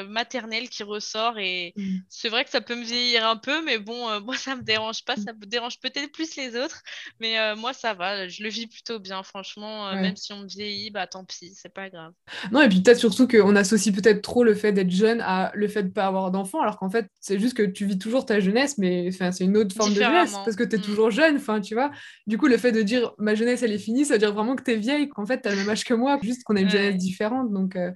[0.08, 1.97] maternels qui ressortent et mmh.
[2.10, 5.05] c'est vrai que ça peut me vieillir un peu, mais bon, moi, ça me dérange
[5.05, 6.82] pas, ça me dérange peut-être plus les autres,
[7.19, 9.88] mais euh, moi ça va, je le vis plutôt bien, franchement.
[9.88, 12.13] Euh, même si on vieillit, bah tant pis, c'est pas grave.
[12.52, 15.67] Non, et puis peut-être surtout qu'on associe peut-être trop le fait d'être jeune à le
[15.67, 18.39] fait de pas avoir d'enfant, alors qu'en fait c'est juste que tu vis toujours ta
[18.39, 20.84] jeunesse, mais c'est une autre forme de jeunesse parce que tu es mm.
[20.84, 21.91] toujours jeune, enfin tu vois.
[22.28, 24.56] Du coup, le fait de dire ma jeunesse elle est finie, ça veut dire vraiment
[24.56, 26.56] que tu es vieille, qu'en fait tu as le même âge que moi, juste qu'on
[26.56, 27.76] a une jeunesse différente, donc.
[27.76, 27.91] Euh,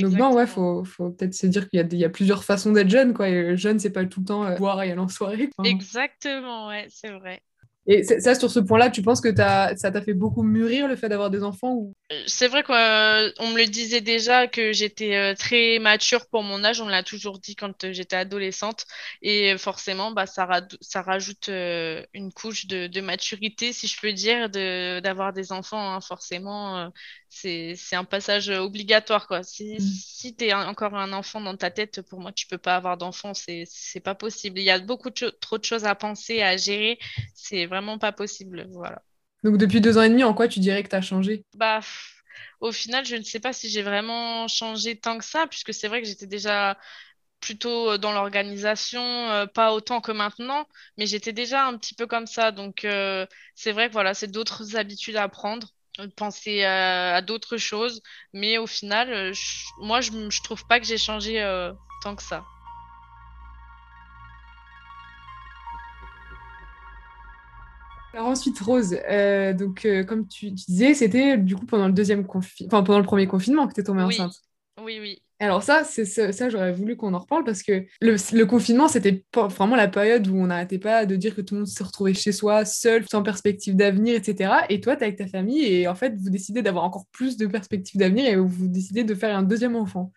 [0.00, 2.90] donc non, ouais, faut, faut peut-être se dire qu'il y, y, a plusieurs façons d'être
[2.90, 3.28] jeune, quoi.
[3.28, 5.50] Et jeune, c'est pas tout le temps boire et aller en soirée.
[5.64, 7.42] Exactement, ouais, c'est vrai.
[7.86, 10.96] Et ça, sur ce point-là, tu penses que as, ça t'a fait beaucoup mûrir le
[10.96, 11.94] fait d'avoir des enfants ou...
[12.12, 16.42] Euh, c'est vrai qu'on euh, me le disait déjà que j'étais euh, très mature pour
[16.42, 16.80] mon âge.
[16.80, 18.86] On me l'a toujours dit quand j'étais adolescente.
[19.20, 20.48] Et forcément, bah, ça,
[20.80, 25.94] ça rajoute une couche de, de, maturité, si je peux dire, d'avoir des enfants.
[25.94, 26.00] Hein.
[26.00, 26.90] Forcément,
[27.34, 29.26] c'est un passage obligatoire.
[29.26, 29.42] Quoi.
[29.42, 29.80] Si, mm.
[29.80, 32.96] si tu es encore un enfant dans ta tête, pour moi, tu peux pas avoir
[32.96, 33.32] d'enfant.
[33.34, 34.58] C'est pas possible.
[34.58, 36.98] Il y a beaucoup trop de choses à penser, à gérer.
[37.34, 38.66] C'est vraiment pas possible.
[38.70, 39.02] Voilà.
[39.42, 41.44] Donc depuis deux ans et demi, en quoi tu dirais que tu as changé?
[41.54, 41.80] Bah
[42.60, 45.88] au final, je ne sais pas si j'ai vraiment changé tant que ça, puisque c'est
[45.88, 46.78] vrai que j'étais déjà
[47.40, 50.66] plutôt dans l'organisation, pas autant que maintenant,
[50.96, 52.52] mais j'étais déjà un petit peu comme ça.
[52.52, 52.86] Donc,
[53.54, 55.68] c'est vrai que voilà, c'est d'autres habitudes à prendre
[56.16, 58.02] penser à, d'autres choses.
[58.32, 59.32] Mais au final,
[59.78, 61.40] moi, je, je trouve pas que j'ai changé
[62.02, 62.44] tant que ça.
[68.14, 72.24] Alors ensuite, Rose, euh, donc euh, comme tu, disais, c'était du coup pendant le deuxième
[72.30, 74.40] enfin pendant le premier confinement que tu es tombée enceinte.
[74.80, 75.20] Oui, oui.
[75.40, 79.74] Alors ça, c'est ça, j'aurais voulu qu'on en reparle parce que le, confinement, c'était vraiment
[79.74, 82.30] la période où on n'arrêtait pas de dire que tout le monde se retrouvait chez
[82.30, 84.52] soi, seul, sans perspective d'avenir, etc.
[84.68, 87.36] Et toi, tu es avec ta famille et en fait, vous décidez d'avoir encore plus
[87.36, 90.12] de perspectives d'avenir et vous décidez de faire un deuxième enfant.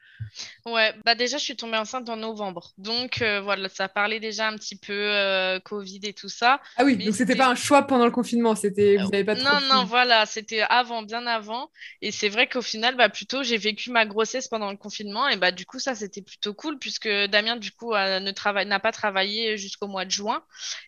[0.66, 2.74] Ouais, bah déjà, je suis tombée enceinte en novembre.
[2.78, 6.60] Donc, euh, voilà, ça parlait déjà un petit peu euh, Covid et tout ça.
[6.76, 9.46] Ah oui, donc c'était pas un choix pendant le confinement, c'était vous n'avez pas trop
[9.46, 11.72] Non, non, voilà, c'était avant, bien avant.
[12.02, 15.28] Et c'est vrai qu'au final, bah, plutôt, j'ai vécu ma grossesse pendant le confinement.
[15.30, 18.80] Et bah, du coup, ça, c'était plutôt cool puisque Damien, du coup, ne travaille, n'a
[18.80, 20.44] pas travaillé jusqu'au mois de juin.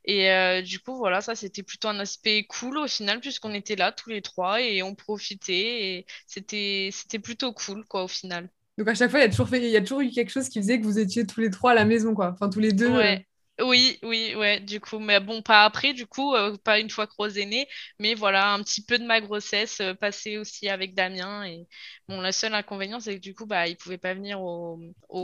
[0.06, 3.76] Et euh, du coup, voilà, ça, c'était plutôt un aspect cool au final puisqu'on était
[3.76, 5.54] là tous les trois et on profitait.
[6.00, 8.50] Et c'était, c'était plutôt cool, quoi, au final.
[8.80, 10.32] Donc à chaque fois, il y, a toujours fait, il y a toujours eu quelque
[10.32, 12.32] chose qui faisait que vous étiez tous les trois à la maison, quoi.
[12.32, 12.90] Enfin, tous les deux.
[12.90, 13.18] Euh.
[13.62, 17.06] Oui, oui, ouais, du coup, mais bon, pas après, du coup, euh, pas une fois
[17.06, 17.68] que Rose est née,
[18.00, 21.44] mais voilà, un petit peu de ma grossesse euh, passée aussi avec Damien.
[21.44, 21.68] Et
[22.08, 24.80] bon, le seul inconvénient, c'est que du coup, bah, il pouvait pas venir aux,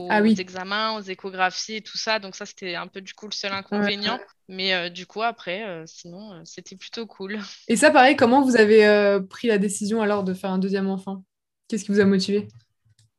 [0.09, 3.33] ah examens, aux échographies et tout ça, donc ça, c'était un peu du coup le
[3.33, 4.19] seul inconvénient.
[4.49, 7.39] Mais du coup, après, sinon, c'était plutôt cool.
[7.69, 11.23] Et ça, pareil, comment vous avez pris la décision alors de faire un deuxième enfant?
[11.69, 12.49] Qu'est-ce qui vous a motivé?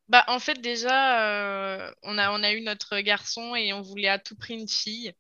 [0.09, 4.37] Bah, en fait, déjà, euh, on a, eu notre garçon et on voulait à tout
[4.37, 5.13] prix une fille.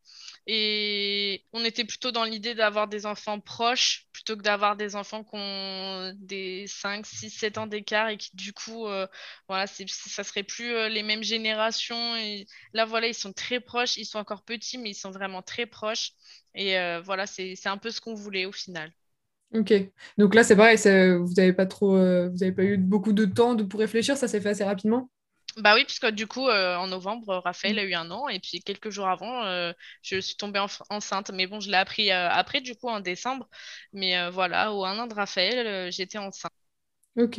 [0.46, 5.24] Et on était plutôt dans l'idée d'avoir des enfants proches plutôt que d'avoir des enfants
[5.24, 9.08] qui ont des 5, 6, 7 ans d'écart et qui, du coup, euh,
[9.48, 12.14] voilà, ça serait plus euh, les mêmes générations.
[12.72, 13.96] Là, voilà, ils sont très proches.
[13.96, 16.12] Ils sont encore petits, mais ils sont vraiment très proches.
[16.54, 18.92] Et voilà, c'est un peu ce qu'on voulait au final.
[19.54, 19.72] Ok.
[20.18, 20.76] Donc là, c'est pareil,
[21.18, 24.16] vous n'avez pas trop, euh, vous avez pas eu beaucoup de temps de, pour réfléchir,
[24.16, 25.08] ça s'est fait assez rapidement?
[25.56, 28.60] Bah oui, puisque du coup, euh, en novembre, Raphaël a eu un an, et puis
[28.60, 31.30] quelques jours avant, euh, je suis tombée enceinte.
[31.30, 33.48] Mais bon, je l'ai appris après, du coup, en décembre.
[33.94, 36.52] Mais voilà, au un an de Raphaël, j'étais enceinte.
[37.16, 37.38] Ok.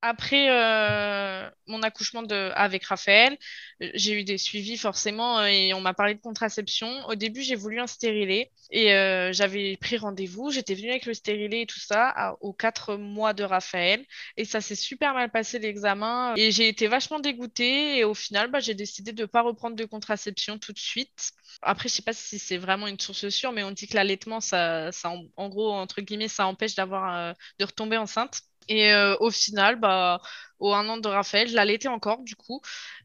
[0.00, 3.36] Après euh, mon accouchement de, avec Raphaël,
[3.80, 6.88] j'ai eu des suivis forcément et on m'a parlé de contraception.
[7.08, 10.50] Au début, j'ai voulu un stérilet et euh, j'avais pris rendez-vous.
[10.50, 14.04] J'étais venue avec le stérilet et tout ça aux quatre mois de Raphaël
[14.36, 18.50] et ça s'est super mal passé l'examen et j'ai été vachement dégoûtée et au final,
[18.50, 21.32] bah, j'ai décidé de ne pas reprendre de contraception tout de suite.
[21.62, 24.40] Après, je sais pas si c'est vraiment une source sûre, mais on dit que l'allaitement,
[24.40, 28.42] ça, ça en, gros, entre guillemets, ça empêche d'avoir, euh, de retomber enceinte.
[28.68, 30.20] Et euh, au final, bah,
[30.58, 32.60] au un an de Raphaël, je l'allaitais encore du coup,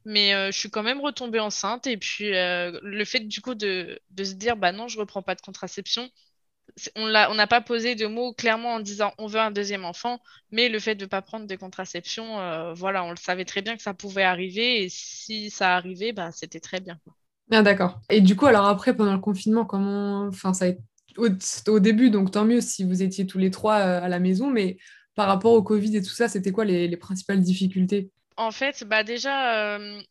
[0.05, 1.87] mais euh, je suis quand même retombée enceinte.
[1.87, 5.35] Et puis euh, le fait du coup de, se dire, bah non, je reprends pas
[5.35, 6.09] de contraception,
[6.95, 10.19] on n'a pas posé de mots clairement en disant on veut un deuxième enfant,
[10.51, 13.75] mais le fait de ne pas prendre de contraception, voilà, on le savait très bien
[13.75, 14.83] que ça pouvait arriver.
[14.83, 16.97] Et si ça arrivait, bah, c'était très bien.
[17.51, 17.99] Ah, d'accord.
[18.09, 20.25] Et du coup, alors après, pendant le confinement, comment.
[20.27, 20.81] Enfin, ça a été
[21.17, 21.27] au,
[21.67, 24.77] au, début, donc tant mieux si vous étiez tous les trois à la maison, mais
[25.15, 28.11] par rapport au Covid et tout ça, c'était quoi les, principales difficultés?
[28.35, 30.01] En fait, bah déjà, euh,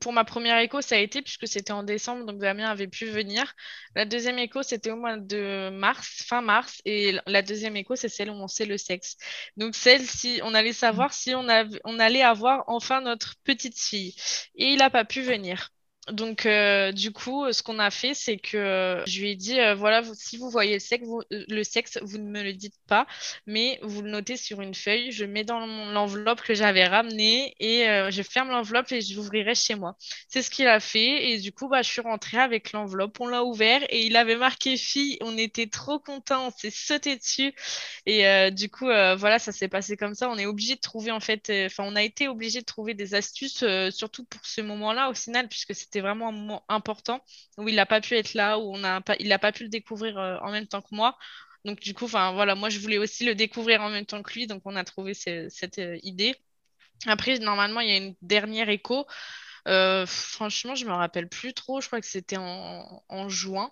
[0.00, 3.06] pour ma première écho, ça a été puisque c'était en décembre, donc Damien avait pu
[3.06, 3.52] venir.
[3.94, 8.08] La deuxième écho, c'était au mois de mars, fin mars, et la deuxième écho, c'est
[8.08, 9.16] celle où on sait le sexe.
[9.56, 11.46] Donc celle-ci, on allait savoir si on,
[11.84, 14.14] on allait avoir enfin notre petite fille.
[14.54, 15.70] Et il n'a pas pu venir.
[16.10, 19.60] Donc, euh, du coup, ce qu'on a fait, c'est que euh, je lui ai dit,
[19.60, 23.06] euh, voilà, si vous voyez le sexe, vous, ne me le dites pas,
[23.46, 27.86] mais vous le notez sur une feuille, je mets dans l'enveloppe que j'avais ramenée et
[28.10, 29.96] je ferme l'enveloppe et je l'ouvrirai chez moi.
[30.28, 33.28] C'est ce qu'il a fait et du coup, bah, je suis rentrée avec l'enveloppe, on
[33.28, 37.54] l'a ouvert et il avait marqué fille, on était trop contents, on s'est sauté dessus
[38.06, 40.28] et du coup, voilà, ça s'est passé comme ça.
[40.28, 43.14] On est obligé de trouver, en fait, enfin, on a été obligé de trouver des
[43.14, 47.22] astuces, surtout pour ce moment-là au final, puisque c'était c'était vraiment important
[47.58, 49.64] où il n'a pas pu être là, où on a pas, il n'a pas pu
[49.64, 51.18] le découvrir euh, en même temps que moi.
[51.66, 54.46] Donc du coup, voilà, moi je voulais aussi le découvrir en même temps que lui,
[54.46, 56.34] donc on a trouvé cette euh, idée.
[57.06, 59.06] Après, normalement, il y a une dernière écho.
[59.68, 61.80] Euh, franchement, je me rappelle plus trop.
[61.80, 63.70] Je crois que c'était en, juin.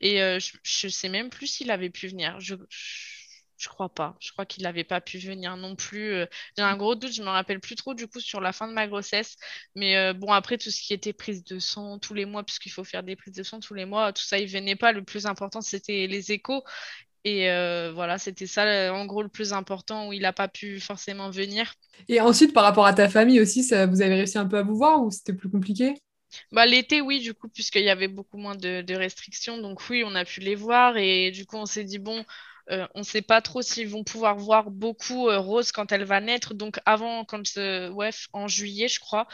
[0.00, 2.38] Et je, ne sais même plus s'il avait pu venir.
[2.40, 3.25] Je, je
[3.68, 4.16] crois pas.
[4.20, 6.12] Je crois qu'il n'avait pas pu venir non plus.
[6.12, 6.26] Euh.
[6.56, 8.72] J'ai un gros doute, je me rappelle plus trop du coup sur la fin de
[8.72, 9.36] ma grossesse.
[9.74, 12.70] Mais euh, bon, après, tout ce qui était prise de sang tous les mois, puisqu'il
[12.70, 14.92] faut faire des prises de sang tous les mois, tout ça, il venait pas.
[14.92, 16.62] Le plus important, c'était les échos.
[17.24, 20.78] Et euh, voilà, c'était ça, en gros, le plus important où il n'a pas pu
[20.78, 21.74] forcément venir.
[22.08, 24.62] Et ensuite, par rapport à ta famille aussi, ça, vous avez réussi un peu à
[24.62, 25.94] vous voir ou c'était plus compliqué?
[26.52, 29.58] Bah, l'été, oui, du coup, puisqu'il y avait beaucoup moins de, de restrictions.
[29.58, 30.96] Donc oui, on a pu les voir.
[30.96, 32.24] Et du coup, on s'est dit, bon,
[32.70, 36.04] euh, on ne sait pas trop s'ils vont pouvoir voir beaucoup euh, Rose quand elle
[36.04, 36.54] va naître.
[36.54, 39.26] Donc avant, quand, euh, ouais, en juillet, je crois,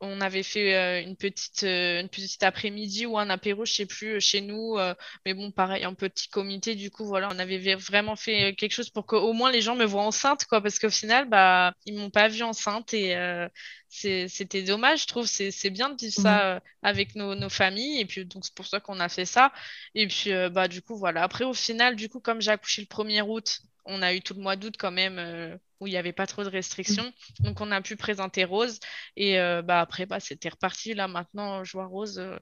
[0.00, 3.86] on avait fait euh, une petite, euh, une petite après-midi ou un apéro, je sais
[3.86, 4.76] plus, chez nous.
[5.24, 6.74] mais bon, pareil, un petit comité.
[6.74, 9.84] Du coup, voilà, on avait vraiment fait quelque chose pour qu'au moins les gens me
[9.84, 10.60] voient enceinte, quoi.
[10.60, 13.16] Parce qu'au final, bah, ils m'ont pas vue enceinte et
[13.88, 15.26] c'était dommage, je trouve.
[15.26, 18.00] C'est bien de vivre ça avec nos, nos, familles.
[18.00, 19.52] Et puis, donc, c'est pour ça qu'on a fait ça.
[19.94, 21.22] Et puis, bah, du coup, voilà.
[21.22, 24.34] Après, au final, du coup, comme j'ai accouché le 1er août, on a eu tout
[24.34, 27.10] le mois d'août quand même euh, où il n'y avait pas trop de restrictions.
[27.40, 28.78] Donc on a pu présenter Rose.
[29.16, 30.94] Et euh, bah, après, bah, c'était reparti.
[30.94, 32.36] Là maintenant, je vois Rose, euh,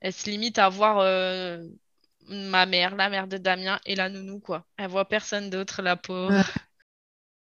[0.00, 0.96] elle se limite à voir
[2.28, 4.40] ma mère, la mère de Damien et la nounou.
[4.40, 4.66] quoi.
[4.76, 6.44] Elle voit personne d'autre, la pauvre.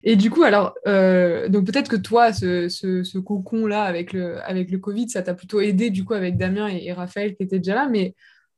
[0.03, 5.09] Et du coup, alors, peut-être que toi, ce, ce, cocon-là avec le, avec le Covid,
[5.09, 7.89] ça t'a plutôt aidé du coup avec Damien et, et Raphaël qui étaient déjà là.
[7.89, 8.15] Mais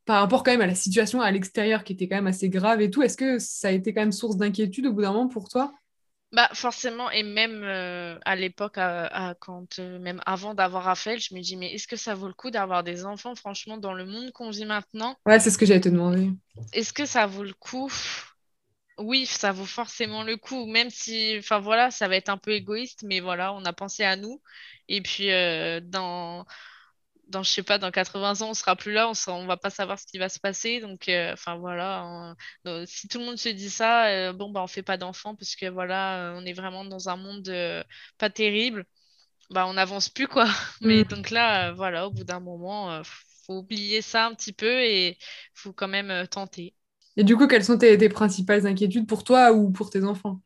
[0.09, 2.81] par rapport quand même à la situation à l'extérieur qui était quand même assez grave
[2.81, 5.29] et tout, est-ce que ça a été quand même source d'inquiétude au bout d'un moment
[5.29, 5.75] pour toi?
[6.33, 8.79] Bah forcément et même euh, à l'époque
[9.41, 12.33] quand euh, même avant d'avoir Raphaël je me dis mais est-ce que ça vaut le
[12.35, 15.15] coup d'avoir des enfants franchement dans le monde qu'on vit maintenant?
[15.27, 16.31] Ouais c'est ce que j'allais te demander.
[16.73, 17.91] Est-ce que ça vaut le coup?
[18.99, 22.51] Oui ça vaut forcément le coup même si enfin voilà ça va être un peu
[22.53, 24.43] égoïste mais voilà on a pensé à nous.
[24.89, 26.47] Et puis euh, dans
[27.29, 29.57] dans, je sais pas, dans 80 ans, on sera plus là, on sera, on va
[29.57, 30.81] pas savoir ce qui va se passer.
[30.81, 32.35] Donc, euh, enfin voilà,
[32.87, 35.55] si tout le monde se dit ça, euh, bon bah on fait pas d'enfants parce
[35.55, 37.83] que voilà, on est vraiment dans un monde euh,
[38.19, 38.85] pas terrible.
[39.51, 40.47] Bah on n'avance plus quoi.
[40.81, 41.05] Mais mm.
[41.05, 43.03] donc là, voilà, au bout d'un moment,
[43.47, 45.19] faut oublier ça un petit peu et
[45.55, 46.75] faut quand même tenter.
[47.17, 50.41] Et du coup, quelles sont tes principales inquiétudes pour toi ou pour tes enfants?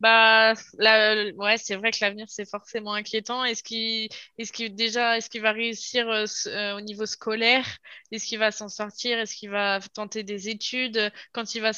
[0.00, 3.44] Bah, ouais, c'est vrai que l'avenir, c'est forcément inquiétant.
[3.44, 4.08] Est-ce qu'il,
[4.52, 7.66] qu'il déjà, est-ce qu'il va réussir euh, euh, au niveau scolaire?
[8.12, 9.18] Est-ce qu'il va s'en sortir?
[9.18, 11.12] Est-ce qu'il va tenter des études?
[11.32, 11.72] Quand il va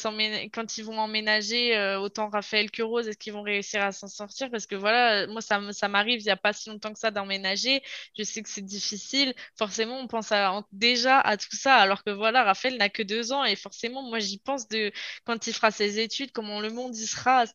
[0.53, 4.09] quand ils vont emménager, euh, autant Raphaël que Rose, est-ce qu'ils vont réussir à s'en
[4.09, 4.51] sortir?
[4.51, 7.11] Parce que voilà, moi, ça, ça m'arrive il n'y a pas si longtemps que ça
[7.11, 7.83] d'emménager.
[8.19, 9.35] Je sais que c'est difficile.
[9.57, 13.33] Forcément, on pense à, déjà à tout ça, alors que voilà, Raphaël n'a que deux
[13.33, 14.93] ans et forcément, moi, j'y pense de
[15.25, 17.47] quand il fera ses études, comment le monde y sera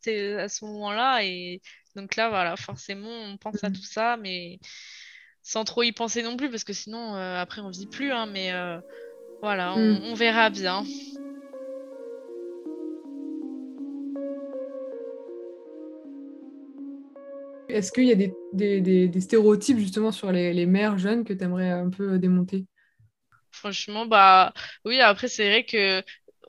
[0.63, 1.23] moment-là.
[1.23, 1.61] Et
[1.95, 3.73] donc là, voilà, forcément, on pense à mm.
[3.73, 4.59] tout ça, mais
[5.41, 8.11] sans trop y penser non plus, parce que sinon, euh, après, on vit plus.
[8.11, 8.79] Hein, mais euh,
[9.41, 10.01] voilà, mm.
[10.03, 10.83] on, verra bien.
[17.67, 21.71] Est-ce qu'il y a des, stéréotypes justement sur les, les mères jeunes que tu aimerais
[21.71, 22.65] un peu démonter?
[23.55, 26.03] Franchement, bah oui, après c'est vrai que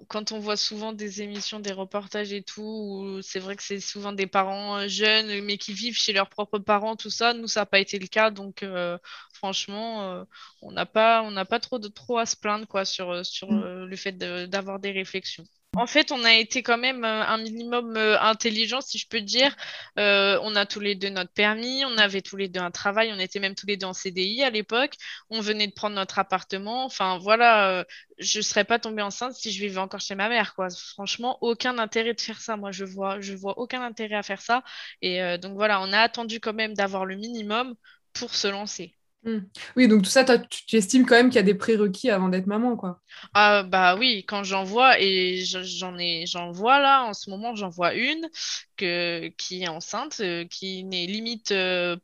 [0.08, 4.12] quand on voit souvent des émissions, des reportages et tout, c'est vrai que c'est souvent
[4.12, 7.34] des parents euh, jeunes, mais qui vivent chez leurs propres parents, tout ça.
[7.34, 8.30] Nous, ça n'a pas été le cas.
[8.30, 8.98] Donc, euh,
[9.32, 10.24] franchement, euh,
[10.62, 13.84] on n'a pas, on pas trop, de, trop à se plaindre quoi, sur, sur mm.
[13.84, 15.44] le fait d'avoir des réflexions.
[15.78, 19.20] En fait, on a été quand même euh, un minimum euh, intelligent, si je peux
[19.20, 19.54] dire.
[19.98, 23.12] Euh, on a tous les deux notre permis, on avait tous les deux un travail,
[23.12, 24.94] on était même tous les deux en CDI à l'époque.
[25.28, 26.86] On venait de prendre notre appartement.
[26.86, 27.84] Enfin, voilà,
[28.18, 30.68] je ne serais pas tombée enceinte si je vivais encore chez ma mère, quoi.
[30.70, 32.56] Franchement, aucun intérêt de faire ça.
[32.56, 34.62] Moi, je vois, je vois aucun intérêt à faire ça.
[35.02, 37.74] Et donc voilà, on a attendu quand même d'avoir le minimum
[38.14, 38.95] pour se lancer.
[39.26, 39.40] Hmm.
[39.74, 42.46] Oui, donc tout ça, tu, estimes quand même qu'il y a des prérequis avant d'être
[42.46, 43.02] maman, quoi.
[43.34, 47.56] Ah, bah oui, quand j'en vois, et j'en ai, j'en vois là, en ce moment,
[47.56, 48.28] j'en vois une
[48.76, 51.96] que, qui est enceinte, euh, qui n'est limite euh,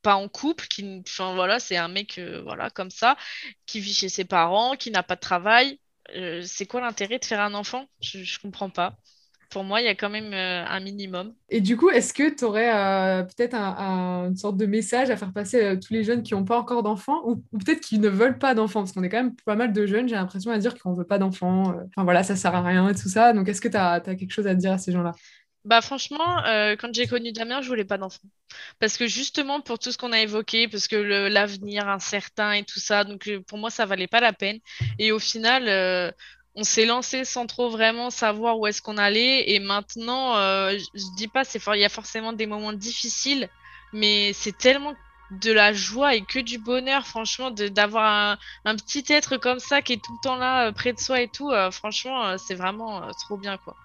[0.00, 3.16] pas en couple, qui, enfin voilà, c'est un mec, euh, voilà, comme ça,
[3.66, 5.80] qui vit chez ses parents, qui n'a pas de travail.
[6.46, 7.86] c'est quoi l'intérêt de faire un enfant?
[8.00, 8.96] Je, je comprends pas
[9.50, 11.34] pour moi, il y a quand même euh, un minimum.
[11.48, 15.16] Et du coup, est-ce que tu aurais euh, peut-être un, une sorte de message à
[15.16, 18.08] faire passer à tous les jeunes qui n'ont pas encore d'enfants ou, peut-être qui ne
[18.08, 18.80] veulent pas d'enfants?
[18.80, 20.96] Parce qu'on est quand même pas mal de jeunes, j'ai l'impression à dire qu'on ne
[20.96, 21.72] veut pas d'enfants.
[21.72, 23.32] Euh, enfin voilà, ça sert à rien et tout ça.
[23.32, 25.12] Donc est-ce que tu as, quelque chose à dire à ces gens-là?
[25.64, 26.42] Bah franchement,
[26.80, 28.26] quand j'ai connu Damien, je voulais pas d'enfants.
[28.78, 32.80] Parce que justement, pour tout ce qu'on a évoqué, parce que l'avenir incertain et tout
[32.80, 34.58] ça, donc pour moi, ça valait pas la peine.
[34.98, 36.14] Et au final,
[36.54, 39.50] on s'est lancé sans trop vraiment savoir où est-ce qu'on allait.
[39.50, 43.48] Et maintenant, euh, je dis pas, c'est il y a forcément des moments difficiles,
[43.92, 44.94] mais c'est tellement
[45.30, 49.92] de la joie et que du bonheur, franchement, d'avoir un, petit être comme ça qui
[49.94, 51.50] est tout le temps là, euh, près de soi et tout.
[51.50, 53.76] Euh, franchement, c'est vraiment trop bien, quoi.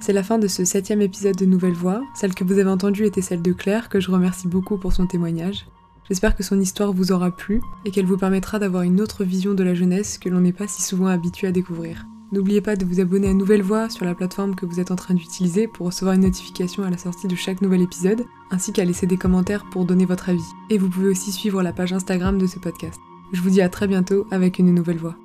[0.00, 2.02] C'est la fin de ce septième épisode de Nouvelle Voix.
[2.14, 5.06] Celle que vous avez entendue était celle de Claire, que je remercie beaucoup pour son
[5.06, 5.66] témoignage.
[6.08, 9.54] J'espère que son histoire vous aura plu et qu'elle vous permettra d'avoir une autre vision
[9.54, 12.06] de la jeunesse que l'on n'est pas si souvent habitué à découvrir.
[12.30, 14.96] N'oubliez pas de vous abonner à Nouvelle Voix sur la plateforme que vous êtes en
[14.96, 18.84] train d'utiliser pour recevoir une notification à la sortie de chaque nouvel épisode, ainsi qu'à
[18.84, 20.40] laisser des commentaires pour donner votre avis.
[20.70, 23.00] Et vous pouvez aussi suivre la page Instagram de ce podcast.
[23.32, 25.16] Je vous dis à très bientôt avec une nouvelle voix.